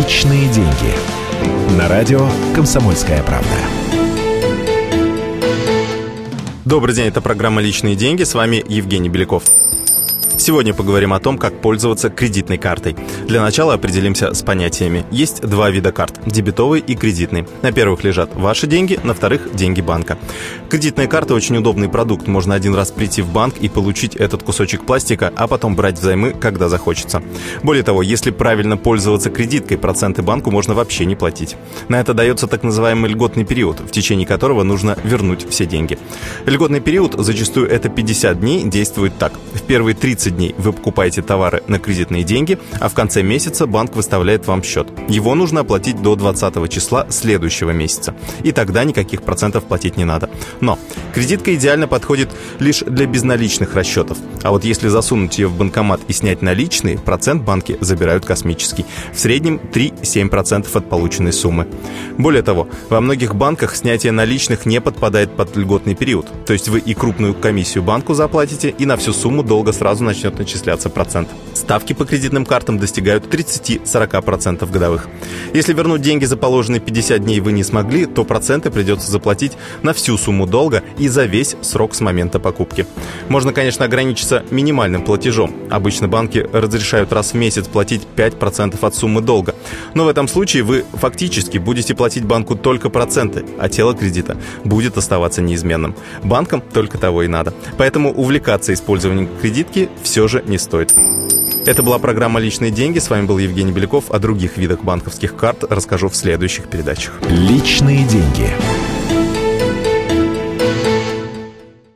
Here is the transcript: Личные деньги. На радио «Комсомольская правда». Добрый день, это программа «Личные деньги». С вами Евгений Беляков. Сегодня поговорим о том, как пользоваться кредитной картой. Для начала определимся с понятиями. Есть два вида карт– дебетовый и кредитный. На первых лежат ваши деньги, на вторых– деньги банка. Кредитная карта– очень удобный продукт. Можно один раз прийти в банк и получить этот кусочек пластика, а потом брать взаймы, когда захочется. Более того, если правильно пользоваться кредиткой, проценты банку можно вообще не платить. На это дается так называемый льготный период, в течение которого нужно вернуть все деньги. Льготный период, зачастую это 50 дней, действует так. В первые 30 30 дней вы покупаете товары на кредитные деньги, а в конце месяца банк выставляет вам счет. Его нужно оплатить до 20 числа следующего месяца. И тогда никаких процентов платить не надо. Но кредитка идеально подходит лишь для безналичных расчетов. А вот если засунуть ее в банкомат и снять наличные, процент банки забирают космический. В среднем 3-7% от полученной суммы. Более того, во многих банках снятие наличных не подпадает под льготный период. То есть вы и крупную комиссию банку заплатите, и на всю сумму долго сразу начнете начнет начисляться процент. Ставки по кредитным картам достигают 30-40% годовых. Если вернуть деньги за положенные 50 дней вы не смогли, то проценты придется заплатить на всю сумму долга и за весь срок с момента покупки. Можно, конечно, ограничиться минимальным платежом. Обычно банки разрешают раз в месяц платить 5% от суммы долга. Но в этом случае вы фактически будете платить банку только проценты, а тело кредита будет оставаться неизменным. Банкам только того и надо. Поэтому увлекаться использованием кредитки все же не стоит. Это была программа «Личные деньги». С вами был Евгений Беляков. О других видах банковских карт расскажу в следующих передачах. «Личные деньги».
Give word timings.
Личные 0.00 0.48
деньги. 0.48 1.76
На 1.76 1.86
радио 1.86 2.26
«Комсомольская 2.54 3.22
правда». 3.22 3.48
Добрый 6.64 6.94
день, 6.94 7.08
это 7.08 7.20
программа 7.20 7.60
«Личные 7.60 7.96
деньги». 7.96 8.22
С 8.22 8.32
вами 8.32 8.64
Евгений 8.66 9.10
Беляков. 9.10 9.44
Сегодня 10.40 10.72
поговорим 10.72 11.12
о 11.12 11.20
том, 11.20 11.36
как 11.36 11.60
пользоваться 11.60 12.08
кредитной 12.08 12.56
картой. 12.56 12.96
Для 13.28 13.42
начала 13.42 13.74
определимся 13.74 14.32
с 14.32 14.40
понятиями. 14.40 15.04
Есть 15.10 15.42
два 15.42 15.68
вида 15.68 15.92
карт– 15.92 16.18
дебетовый 16.24 16.80
и 16.80 16.94
кредитный. 16.94 17.46
На 17.60 17.72
первых 17.72 18.04
лежат 18.04 18.34
ваши 18.34 18.66
деньги, 18.66 18.98
на 19.04 19.12
вторых– 19.12 19.50
деньги 19.54 19.82
банка. 19.82 20.16
Кредитная 20.70 21.08
карта– 21.08 21.34
очень 21.36 21.58
удобный 21.58 21.90
продукт. 21.90 22.26
Можно 22.26 22.54
один 22.54 22.74
раз 22.74 22.90
прийти 22.90 23.20
в 23.20 23.30
банк 23.30 23.58
и 23.58 23.68
получить 23.68 24.16
этот 24.16 24.42
кусочек 24.42 24.86
пластика, 24.86 25.30
а 25.36 25.46
потом 25.46 25.76
брать 25.76 25.98
взаймы, 25.98 26.30
когда 26.30 26.70
захочется. 26.70 27.22
Более 27.62 27.82
того, 27.82 28.00
если 28.00 28.30
правильно 28.30 28.78
пользоваться 28.78 29.28
кредиткой, 29.28 29.76
проценты 29.76 30.22
банку 30.22 30.50
можно 30.50 30.72
вообще 30.72 31.04
не 31.04 31.16
платить. 31.16 31.56
На 31.88 32.00
это 32.00 32.14
дается 32.14 32.46
так 32.46 32.62
называемый 32.62 33.10
льготный 33.10 33.44
период, 33.44 33.80
в 33.80 33.90
течение 33.90 34.26
которого 34.26 34.62
нужно 34.62 34.96
вернуть 35.04 35.46
все 35.50 35.66
деньги. 35.66 35.98
Льготный 36.46 36.80
период, 36.80 37.14
зачастую 37.18 37.68
это 37.68 37.90
50 37.90 38.40
дней, 38.40 38.62
действует 38.62 39.18
так. 39.18 39.34
В 39.52 39.60
первые 39.60 39.94
30 39.94 40.29
30 40.30 40.36
дней 40.36 40.54
вы 40.58 40.72
покупаете 40.72 41.22
товары 41.22 41.62
на 41.66 41.78
кредитные 41.78 42.22
деньги, 42.22 42.58
а 42.80 42.88
в 42.88 42.94
конце 42.94 43.22
месяца 43.22 43.66
банк 43.66 43.96
выставляет 43.96 44.46
вам 44.46 44.62
счет. 44.62 44.88
Его 45.08 45.34
нужно 45.34 45.60
оплатить 45.60 46.00
до 46.02 46.16
20 46.16 46.70
числа 46.70 47.06
следующего 47.10 47.70
месяца. 47.70 48.14
И 48.42 48.52
тогда 48.52 48.84
никаких 48.84 49.22
процентов 49.22 49.64
платить 49.64 49.96
не 49.96 50.04
надо. 50.04 50.30
Но 50.60 50.78
кредитка 51.14 51.54
идеально 51.54 51.88
подходит 51.88 52.30
лишь 52.58 52.80
для 52.80 53.06
безналичных 53.06 53.74
расчетов. 53.74 54.18
А 54.42 54.50
вот 54.50 54.64
если 54.64 54.88
засунуть 54.88 55.38
ее 55.38 55.48
в 55.48 55.56
банкомат 55.56 56.00
и 56.08 56.12
снять 56.12 56.42
наличные, 56.42 56.98
процент 56.98 57.42
банки 57.42 57.76
забирают 57.80 58.24
космический. 58.24 58.86
В 59.12 59.18
среднем 59.18 59.60
3-7% 59.72 60.66
от 60.72 60.88
полученной 60.88 61.32
суммы. 61.32 61.66
Более 62.18 62.42
того, 62.42 62.68
во 62.88 63.00
многих 63.00 63.34
банках 63.34 63.74
снятие 63.74 64.12
наличных 64.12 64.66
не 64.66 64.80
подпадает 64.80 65.36
под 65.36 65.56
льготный 65.56 65.94
период. 65.94 66.26
То 66.46 66.52
есть 66.52 66.68
вы 66.68 66.78
и 66.78 66.94
крупную 66.94 67.34
комиссию 67.34 67.82
банку 67.82 68.14
заплатите, 68.14 68.70
и 68.70 68.86
на 68.86 68.96
всю 68.96 69.12
сумму 69.12 69.42
долго 69.42 69.72
сразу 69.72 70.04
начнете 70.04 70.19
начнет 70.20 70.38
начисляться 70.38 70.90
процент. 70.90 71.28
Ставки 71.54 71.94
по 71.94 72.04
кредитным 72.04 72.44
картам 72.44 72.78
достигают 72.78 73.32
30-40% 73.32 74.70
годовых. 74.70 75.08
Если 75.54 75.72
вернуть 75.72 76.02
деньги 76.02 76.26
за 76.26 76.36
положенные 76.36 76.80
50 76.80 77.24
дней 77.24 77.40
вы 77.40 77.52
не 77.52 77.64
смогли, 77.64 78.04
то 78.04 78.24
проценты 78.24 78.70
придется 78.70 79.10
заплатить 79.10 79.52
на 79.82 79.94
всю 79.94 80.18
сумму 80.18 80.46
долга 80.46 80.82
и 80.98 81.08
за 81.08 81.24
весь 81.24 81.56
срок 81.62 81.94
с 81.94 82.00
момента 82.00 82.38
покупки. 82.38 82.86
Можно, 83.28 83.54
конечно, 83.54 83.86
ограничиться 83.86 84.44
минимальным 84.50 85.04
платежом. 85.04 85.54
Обычно 85.70 86.06
банки 86.06 86.46
разрешают 86.52 87.12
раз 87.12 87.32
в 87.32 87.34
месяц 87.34 87.66
платить 87.66 88.02
5% 88.16 88.78
от 88.80 88.94
суммы 88.94 89.22
долга. 89.22 89.54
Но 89.94 90.04
в 90.04 90.08
этом 90.08 90.28
случае 90.28 90.64
вы 90.64 90.84
фактически 90.92 91.56
будете 91.56 91.94
платить 91.94 92.24
банку 92.24 92.56
только 92.56 92.90
проценты, 92.90 93.46
а 93.58 93.70
тело 93.70 93.94
кредита 93.94 94.36
будет 94.64 94.98
оставаться 94.98 95.40
неизменным. 95.40 95.94
Банкам 96.22 96.60
только 96.60 96.98
того 96.98 97.22
и 97.22 97.28
надо. 97.28 97.54
Поэтому 97.78 98.12
увлекаться 98.12 98.74
использованием 98.74 99.28
кредитки 99.40 99.88
все 100.10 100.26
же 100.26 100.42
не 100.44 100.58
стоит. 100.58 100.92
Это 101.66 101.84
была 101.84 102.00
программа 102.00 102.40
«Личные 102.40 102.72
деньги». 102.72 102.98
С 102.98 103.10
вами 103.10 103.26
был 103.26 103.38
Евгений 103.38 103.70
Беляков. 103.70 104.10
О 104.10 104.18
других 104.18 104.56
видах 104.56 104.82
банковских 104.82 105.36
карт 105.36 105.62
расскажу 105.70 106.08
в 106.08 106.16
следующих 106.16 106.66
передачах. 106.66 107.20
«Личные 107.28 108.04
деньги». 108.08 108.48